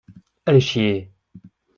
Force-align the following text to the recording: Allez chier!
Allez 0.47 0.59
chier! 0.61 1.13